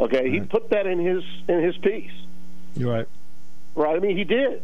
[0.00, 2.10] Okay, he put that in his in his piece.
[2.74, 3.08] You're right.
[3.74, 3.96] Right?
[3.96, 4.62] I mean, he did.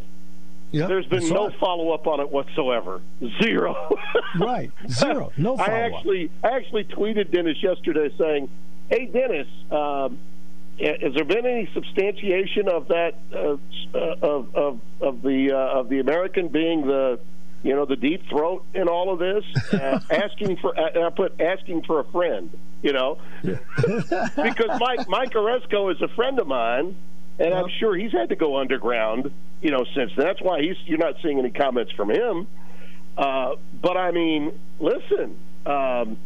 [0.71, 3.01] Yep, There's I been no follow up on it whatsoever.
[3.43, 3.97] Zero.
[4.37, 4.73] Right.
[4.89, 5.31] Zero.
[5.37, 5.93] No I follow-up.
[5.95, 8.49] actually, I actually tweeted Dennis yesterday saying,
[8.91, 10.19] Hey, Dennis, um,
[10.81, 13.57] has there been any substantiation of that uh,
[13.97, 17.21] of, of of the uh, of the American being the
[17.65, 19.45] you know the deep throat in all of this?
[19.73, 25.93] Uh, asking for I put asking for a friend, you know, because Mike Mike Aresco
[25.93, 26.95] is a friend of mine,
[27.39, 30.27] and I'm sure he's had to go underground, you know, since then.
[30.27, 32.47] That's why he's you're not seeing any comments from him.
[33.17, 35.39] Uh, but I mean, listen.
[35.67, 36.19] Um,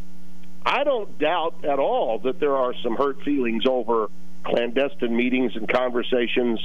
[0.67, 4.11] I don't doubt at all that there are some hurt feelings over
[4.45, 6.61] clandestine meetings and conversations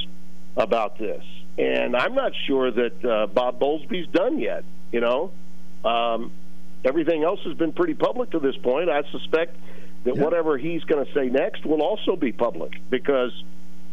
[0.57, 1.23] about this.
[1.57, 4.63] And I'm not sure that uh, Bob Bowlsby's done yet.
[4.91, 5.31] You know,
[5.85, 6.31] um,
[6.83, 8.89] everything else has been pretty public to this point.
[8.89, 9.55] I suspect
[10.03, 10.23] that yeah.
[10.23, 13.31] whatever he's going to say next will also be public because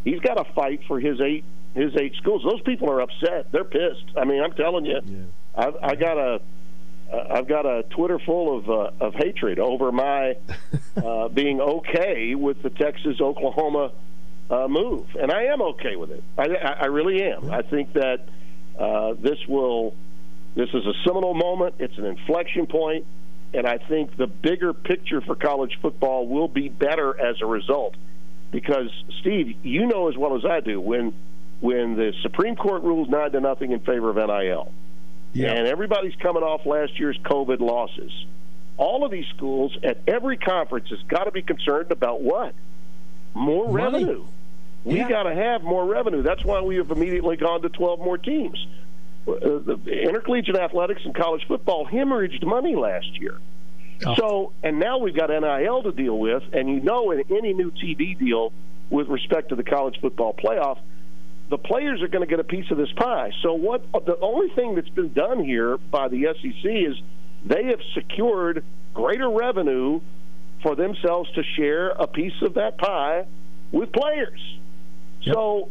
[0.04, 1.44] he's got to fight for his eight
[1.74, 2.42] his eight schools.
[2.42, 3.52] Those people are upset.
[3.52, 4.04] They're pissed.
[4.16, 5.18] I mean, I'm telling you, yeah.
[5.54, 6.40] I've, I got a
[7.12, 10.36] I've got a Twitter full of uh, of hatred over my
[10.96, 13.92] uh, being okay with the Texas Oklahoma
[14.50, 16.22] uh, move, and I am okay with it.
[16.36, 17.50] I, I really am.
[17.50, 18.28] I think that
[18.78, 19.94] uh, this will
[20.54, 21.76] this is a seminal moment.
[21.78, 23.06] It's an inflection point,
[23.54, 27.94] and I think the bigger picture for college football will be better as a result.
[28.50, 31.14] Because Steve, you know as well as I do when
[31.60, 34.72] when the Supreme Court rules nine to nothing in favor of NIL
[35.32, 35.52] yeah.
[35.52, 38.12] And everybody's coming off last year's COVID losses.
[38.76, 42.54] All of these schools at every conference has got to be concerned about what?
[43.34, 44.04] More Money.
[44.04, 44.24] revenue.
[44.84, 45.08] We yeah.
[45.08, 46.22] got to have more revenue.
[46.22, 48.66] That's why we have immediately gone to 12 more teams.
[49.28, 53.38] Uh, the intercollegiate athletics and college football hemorrhaged money last year.
[54.06, 54.14] Oh.
[54.16, 57.70] So, and now we've got NIL to deal with, and you know, in any new
[57.70, 58.52] TV deal
[58.88, 60.78] with respect to the college football playoff,
[61.50, 63.32] the players are going to get a piece of this pie.
[63.42, 66.96] So what the only thing that's been done here by the SEC is
[67.44, 68.64] they have secured
[68.94, 70.00] greater revenue
[70.62, 73.26] for themselves to share a piece of that pie
[73.72, 74.40] with players.
[75.22, 75.34] Yep.
[75.34, 75.68] So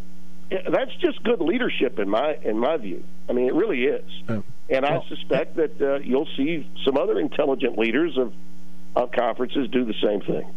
[0.49, 3.03] that's just good leadership in my in my view.
[3.27, 4.05] I mean, it really is.
[4.27, 8.33] and well, I suspect that uh, you'll see some other intelligent leaders of
[8.95, 10.51] of conferences do the same thing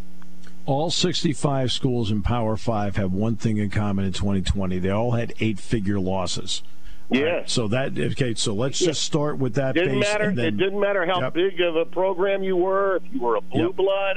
[0.67, 4.79] all 65 schools in Power Five have one thing in common in 2020.
[4.79, 6.63] They all had eight figure losses.
[7.11, 7.23] Yeah.
[7.23, 7.51] Right?
[7.51, 8.35] So that okay.
[8.35, 8.89] So let's yeah.
[8.89, 9.75] just start with that.
[9.75, 10.33] Didn't matter.
[10.33, 11.35] Then, it didn't matter how yep.
[11.35, 12.97] big of a program you were.
[12.97, 13.77] If you were a blue yep.
[13.77, 14.17] blood,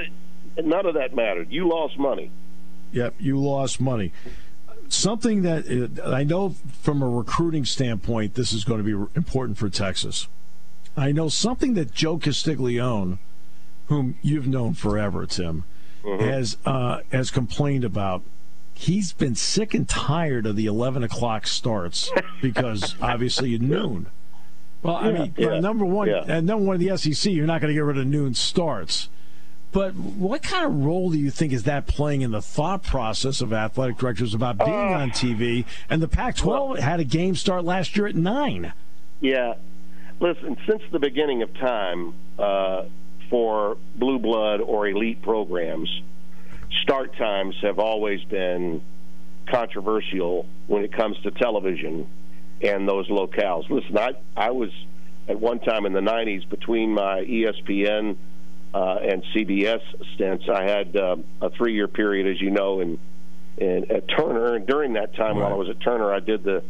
[0.63, 1.51] none of that mattered.
[1.51, 2.31] You lost money.
[2.93, 4.13] Yep, you lost money.
[4.87, 9.57] Something that uh, I know from a recruiting standpoint, this is going to be important
[9.57, 10.27] for Texas.
[10.97, 13.17] I know something that Joe Castiglione,
[13.87, 15.65] whom you've known forever, Tim
[16.03, 16.23] mm-hmm.
[16.23, 18.23] has uh, has complained about.
[18.73, 24.07] He's been sick and tired of the eleven o'clock starts because obviously at noon.
[24.83, 26.39] Well, I mean, yeah, number one, yeah.
[26.41, 29.09] number one the SEC, you're not going to get rid of noon starts.
[29.75, 33.41] But what kind of role do you think is that playing in the thought process
[33.41, 35.65] of athletic directors about being uh, on TV?
[35.89, 38.71] And the Pac-12 well, had a game start last year at nine.
[39.19, 39.55] Yeah,
[40.21, 40.55] listen.
[40.65, 42.85] Since the beginning of time, uh,
[43.29, 45.89] for blue blood or elite programs,
[46.81, 48.81] start times have always been
[49.45, 52.07] controversial when it comes to television
[52.61, 53.69] and those locales.
[53.69, 54.69] Listen, I I was
[55.27, 58.15] at one time in the '90s between my ESPN
[58.75, 59.81] uh, and CBS
[60.13, 60.49] stints.
[60.49, 62.99] I had uh, a three-year period, as you know, in,
[63.57, 64.55] in at Turner.
[64.55, 65.45] And during that time, right.
[65.45, 66.61] while I was at Turner, I did the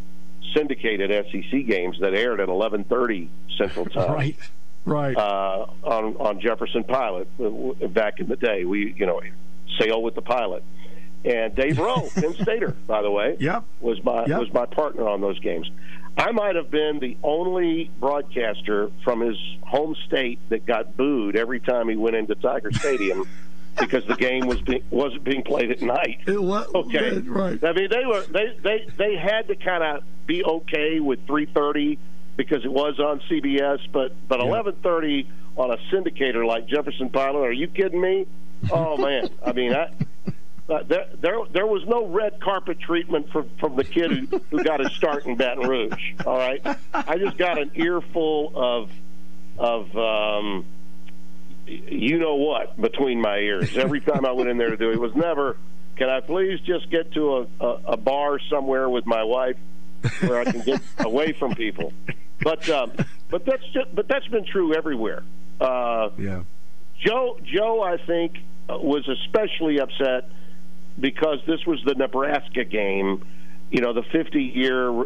[0.55, 4.13] syndicated SEC games that aired at 11:30 Central Time.
[4.13, 4.37] Right
[4.85, 8.65] right uh, on on Jefferson Pilot uh, back in the day.
[8.65, 9.19] We you know
[9.79, 10.63] sail with the pilot.
[11.23, 13.63] And Dave Rowe, Penn Stater, by the way, yep.
[13.79, 14.39] was my yep.
[14.39, 15.67] was my partner on those games.
[16.17, 21.59] I might have been the only broadcaster from his home state that got booed every
[21.59, 23.27] time he went into Tiger Stadium
[23.79, 26.19] because the game was being, wasn't being played at night.
[26.27, 27.61] Was, okay, right.
[27.63, 31.45] I mean, they were they they they had to kind of be okay with three
[31.45, 31.99] thirty
[32.37, 33.79] because it was on CBS.
[33.91, 34.45] But but yeah.
[34.45, 38.25] 11:30 on a syndicator like Jefferson Pilot, are you kidding me?
[38.71, 39.91] Oh man, I mean, I,
[40.69, 44.63] uh, there there there was no red carpet treatment from from the kid who, who
[44.63, 46.13] got his start in Baton Rouge.
[46.25, 46.61] All right,
[46.93, 48.91] I just got an earful of
[49.57, 49.97] of.
[49.97, 50.65] Um,
[51.67, 54.95] you know what between my ears every time I went in there to do it,
[54.95, 55.57] it was never
[55.95, 59.57] can I please just get to a, a, a bar somewhere with my wife
[60.19, 61.91] where I can get away from people
[62.41, 62.91] but um,
[63.29, 65.23] but that's just, but that's been true everywhere.
[65.59, 66.43] Uh, yeah.
[66.99, 68.37] Joe Joe I think
[68.69, 70.29] uh, was especially upset
[70.99, 73.25] because this was the Nebraska game,
[73.71, 75.05] you know, the 50 year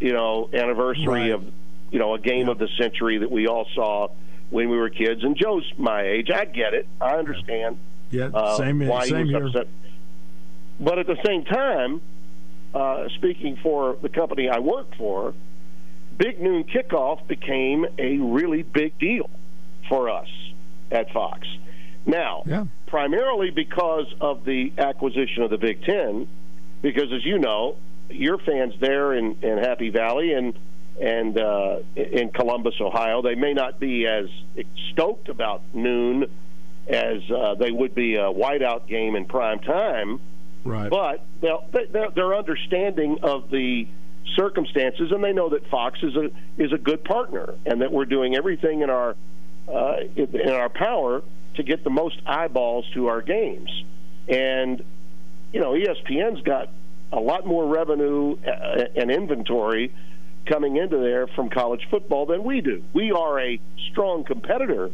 [0.00, 1.30] you know anniversary right.
[1.32, 1.44] of
[1.90, 2.52] you know a game yeah.
[2.52, 4.08] of the century that we all saw
[4.50, 5.22] when we were kids.
[5.22, 6.30] And Joe's my age.
[6.30, 6.86] I get it.
[7.00, 7.78] I understand.
[8.10, 9.44] Yeah, uh, same, why same he here.
[9.44, 9.68] was upset.
[10.80, 12.00] But at the same time,
[12.72, 15.34] uh, speaking for the company I work for,
[16.16, 19.28] Big Noon Kickoff became a really big deal
[19.88, 20.28] for us
[20.90, 21.46] at Fox.
[22.06, 22.66] Now, Yeah.
[22.88, 26.26] Primarily because of the acquisition of the Big Ten,
[26.82, 27.76] because as you know,
[28.10, 30.54] your fans there in, in Happy Valley and
[31.00, 34.26] and uh, in Columbus, Ohio, they may not be as
[34.92, 36.26] stoked about noon
[36.88, 40.18] as uh, they would be a whiteout game in prime time
[40.64, 40.90] Right.
[40.90, 43.86] but they'll- they're, they're understanding of the
[44.34, 46.30] circumstances, and they know that Fox is a
[46.60, 49.14] is a good partner, and that we're doing everything in our
[49.72, 51.22] uh, in our power
[51.58, 53.70] to get the most eyeballs to our games.
[54.28, 54.82] And
[55.52, 56.70] you know, ESPN's got
[57.12, 59.92] a lot more revenue uh, and inventory
[60.46, 62.82] coming into there from college football than we do.
[62.92, 64.90] We are a strong competitor,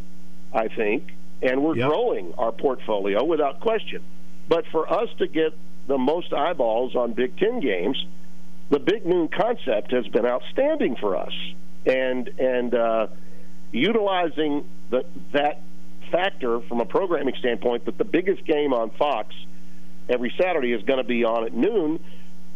[0.52, 1.12] I think,
[1.42, 1.88] and we're Yep.
[1.88, 4.02] growing our portfolio without question.
[4.48, 5.54] But for us to get
[5.86, 8.04] the most eyeballs on Big Ten games,
[8.70, 11.32] the Big Noon concept has been outstanding for us,
[11.84, 13.06] and and uh,
[13.72, 15.60] utilizing the, that
[16.14, 19.34] factor from a programming standpoint that the biggest game on Fox
[20.08, 21.98] every Saturday is going to be on at noon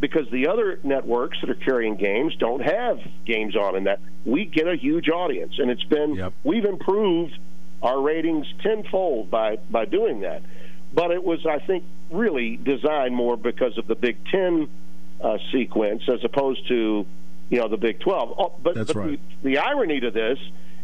[0.00, 4.44] because the other networks that are carrying games don't have games on in that we
[4.44, 6.32] get a huge audience and it's been Yep.
[6.44, 7.36] we've improved
[7.82, 10.42] our ratings tenfold by by doing that
[10.92, 14.68] but it was i think really designed more because of the big 10
[15.20, 17.06] uh, sequence as opposed to
[17.50, 19.20] you know the big 12 oh, but, but right.
[19.42, 20.38] the, the irony to this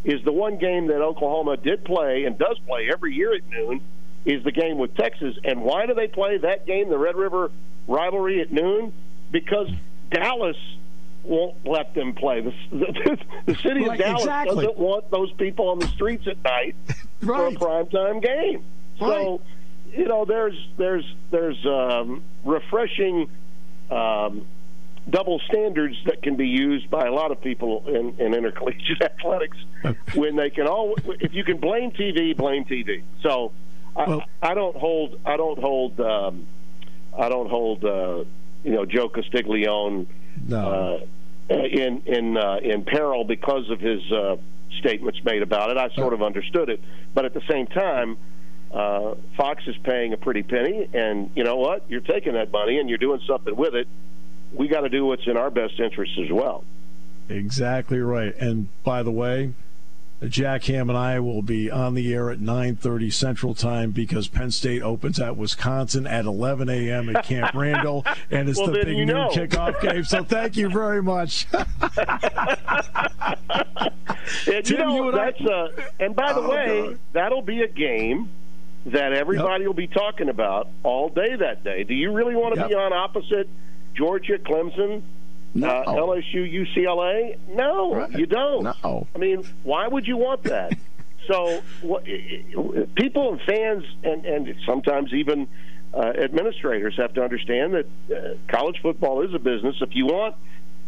[0.04, 3.80] is the one game that oklahoma did play and does play every year at noon
[4.24, 7.50] is the game with texas and why do they play that game the red river
[7.88, 8.92] rivalry at noon
[9.30, 9.68] because
[10.10, 10.56] dallas
[11.26, 12.42] won't let them play.
[12.42, 14.56] The, the, the city Right, of Dallas exactly.
[14.66, 16.76] doesn't want those people on the streets at night
[17.22, 17.56] Right.
[17.58, 18.62] for a primetime game.
[18.98, 19.40] So,
[19.90, 23.30] you know, there's there's there's um, refreshing
[23.90, 24.46] um,
[25.08, 29.56] double standards that can be used by a lot of people in, in intercollegiate athletics
[30.14, 33.02] when they can all if you can blame TV, blame TV.
[33.22, 33.52] So,
[33.96, 36.46] I, Well- I don't hold I don't hold um,
[37.18, 38.24] I don't hold uh,
[38.64, 40.06] you know Joe Castiglione
[40.48, 41.04] No.
[41.50, 44.36] uh, in in uh, in peril because of his uh,
[44.80, 45.76] statements made about it.
[45.76, 46.80] I sort of understood it,
[47.12, 48.16] but at the same time,
[48.72, 51.84] uh, Fox is paying a pretty penny, and you know what?
[51.88, 53.86] You're taking that money and you're doing something with it.
[54.54, 56.64] We got to do what's in our best interest as well.
[57.28, 58.34] Exactly right.
[58.36, 59.52] And by the way,
[60.28, 64.50] Jack Ham and I will be on the air at 9:30 Central Time because Penn
[64.50, 67.14] State opens at Wisconsin at 11 a.m.
[67.14, 69.28] at Camp Randall, and it's Well, the big new know.
[69.30, 70.04] kickoff game.
[70.04, 71.46] So thank you very much.
[74.46, 75.68] And Tim, you know you and that's uh,
[76.00, 76.98] and by the Oh, way, God.
[77.12, 78.30] that'll be a game
[78.86, 81.84] that everybody will be talking about all day that day.
[81.84, 82.68] Do you really want to Yep.
[82.70, 83.48] be on opposite
[83.94, 85.02] Georgia, Clemson,
[85.54, 85.68] No.
[85.68, 87.36] uh, LSU, UCLA?
[87.48, 88.10] No, Right.
[88.12, 88.64] you don't.
[88.64, 89.06] No.
[89.14, 90.72] I mean, why would you want that?
[91.28, 92.04] so, what,
[92.96, 95.48] people and fans, and, and sometimes even
[95.94, 99.76] uh, administrators have to understand that uh, college football is a business.
[99.80, 100.34] If you want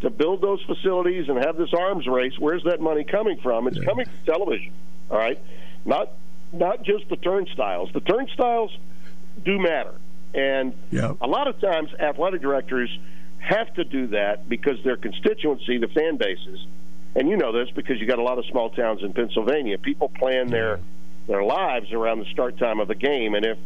[0.00, 3.66] to build those facilities and have this arms race, where's that money coming from?
[3.68, 4.72] It's coming from television.
[5.10, 5.38] All right,
[5.84, 6.10] not
[6.52, 7.90] not just the turnstiles.
[7.94, 8.76] The turnstiles
[9.44, 9.94] do matter,
[10.36, 11.16] and Yep.
[11.20, 12.90] a lot of times athletic directors
[13.38, 16.66] have to do that because their constituency, the fan bases,
[17.14, 19.78] and you know this because you got a lot of small towns in Pennsylvania.
[19.78, 21.32] People plan their mm-hmm.
[21.32, 23.58] their lives around the start time of the game, and if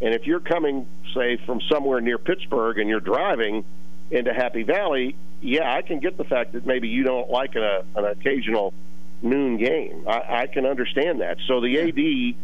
[0.00, 3.64] and if you're coming, say, from somewhere near Pittsburgh and you're driving
[4.10, 7.62] into Happy Valley, yeah, I can get the fact that maybe you don't like an,
[7.94, 8.74] an occasional
[9.22, 10.04] noon game.
[10.06, 11.38] I, I can understand that.
[11.46, 12.36] So the AD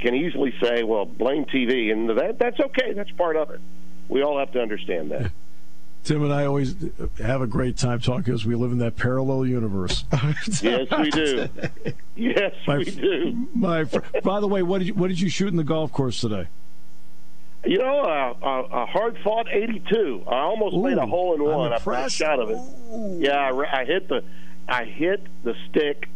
[0.00, 2.92] can easily say, "Well, blame TV," and that that's okay.
[2.92, 3.60] That's part of it.
[4.08, 5.30] We all have to understand that.
[6.02, 6.74] Tim and I always
[7.18, 10.04] have a great time talking because we live in that parallel universe.
[10.62, 11.48] yes, we do.
[12.16, 13.48] Yes, My- we do.
[13.54, 13.84] My,
[14.24, 16.48] by the way, what did you what did you shoot in the golf course today?
[17.64, 20.24] You know, a, a, a hard fought 82.
[20.26, 21.72] I almost made a hole in one.
[21.72, 22.58] I put a shot of it.
[23.22, 24.24] Yeah, I, I hit the,
[24.68, 26.08] I hit the stick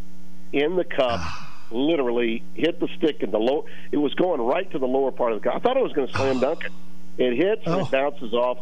[0.53, 1.21] in the cup.
[1.21, 1.54] Ah.
[1.71, 3.67] Literally hit the stick in the low.
[3.93, 5.55] It was going right to the lower part of the.
[5.55, 6.73] I thought it was going to slam dunk it.
[7.19, 7.81] It hits and Oh.
[7.85, 8.59] it bounces off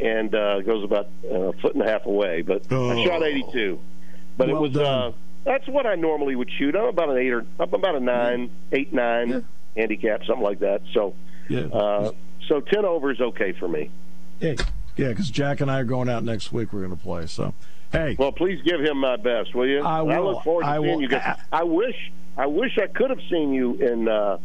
[0.00, 2.42] and uh, goes about uh, a foot and a half away.
[2.42, 3.04] But I Oh.
[3.04, 3.78] shot 82.
[4.36, 4.76] But Well it was.
[4.76, 5.12] Uh,
[5.44, 6.76] that's what I normally would shoot.
[6.76, 9.44] I'm about an eight or I'm about a nine, eight nine
[9.76, 10.82] handicap, something like that.
[10.94, 11.14] So.
[11.48, 11.60] Yeah.
[11.72, 12.12] Uh,
[12.46, 13.90] so ten over is okay for me.
[14.40, 14.54] yeah,
[14.98, 16.72] yeah, because Jack and I are going out next week.
[16.72, 17.26] We're going to play.
[17.26, 17.54] So,
[17.92, 19.80] hey, Well, please give him my best, will you?
[19.80, 20.32] I And I will.
[20.34, 21.00] look forward to I seeing will.
[21.02, 21.38] you guys.
[21.52, 24.38] I wish, I wish I could have seen you in uh,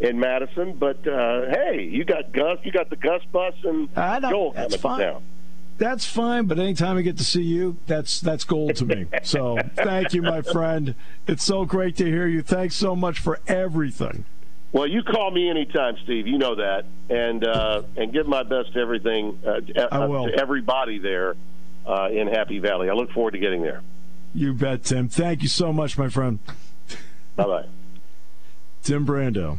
[0.00, 0.72] in Madison.
[0.78, 5.00] But uh, hey, you got Gus, you got the Gus bus, and Joel coming fine.
[5.00, 5.22] down.
[5.78, 9.06] That's fine, but anytime I get to see you, that's that's gold to me.
[9.22, 10.96] So thank you, my friend.
[11.28, 12.42] It's so great to hear you.
[12.42, 14.24] Thanks so much for everything.
[14.72, 16.26] Well, you call me anytime, Steve.
[16.26, 19.60] You know that, and uh, and give my best to everything uh,
[19.90, 20.26] I will.
[20.26, 21.36] to everybody there
[21.86, 22.90] uh, in Happy Valley.
[22.90, 23.82] I look forward to getting there.
[24.34, 25.08] You bet, Tim.
[25.08, 26.38] Thank you so much, my friend.
[27.34, 27.64] Bye bye.
[28.82, 29.58] Tim Brando.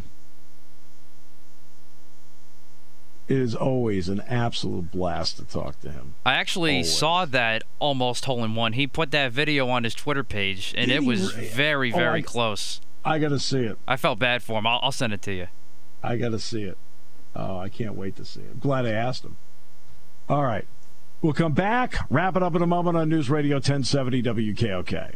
[3.27, 6.15] It is always an absolute blast to talk to him.
[6.25, 6.97] I actually Always.
[6.97, 8.73] saw that almost hole in one.
[8.73, 11.97] He put that video on his Twitter page, and Did it was re- very, Oh,
[11.97, 12.81] very I- close.
[13.09, 13.79] I got to see it.
[13.87, 14.67] I felt bad for him.
[14.67, 15.47] I'll, I'll send it to you.
[16.03, 16.77] I got to see it.
[17.35, 18.51] Oh, I can't wait to see it.
[18.53, 19.37] I'm glad I asked him.
[20.29, 20.67] All right.
[21.19, 25.15] We'll come back, wrap it up in a moment on News Radio 1070 WKOK.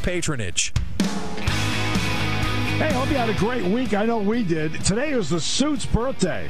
[0.01, 0.73] patronage.
[2.77, 3.93] Hey, hope you had a great week.
[3.93, 4.83] I know we did.
[4.83, 6.49] Today is the suit's birthday.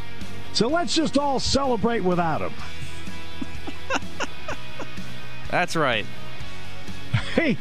[0.54, 2.54] So let's just all celebrate without him.
[5.52, 6.06] That's right.
[7.36, 7.58] Hey,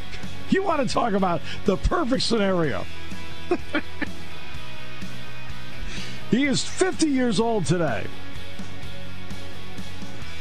[0.49, 2.85] you want to talk about the perfect scenario?
[6.31, 8.05] he is 50 years old today.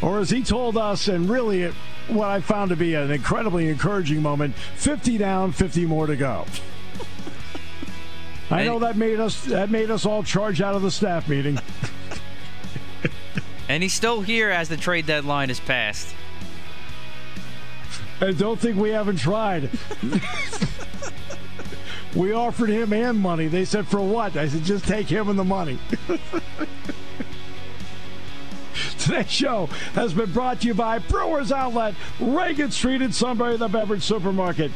[0.02, 1.74] Or as he told us, and really it,
[2.12, 6.46] what I found to be an incredibly encouraging moment 50 down, 50 more to go.
[8.50, 11.58] I know that made us that made us all charge out of the staff meeting.
[13.70, 16.12] And he's still here as the trade deadline is passed.
[18.20, 19.70] I don't think we haven't tried.
[22.16, 23.46] we offered him and money.
[23.46, 24.36] They said, for what?
[24.36, 25.78] I said, just take him and the money.
[29.00, 33.66] Today's show has been brought to you by Brewers Outlet, Reagan Street in Sunbury, the
[33.66, 34.70] beverage supermarket.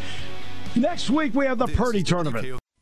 [0.75, 2.64] Next week, we have the Purdy tournament.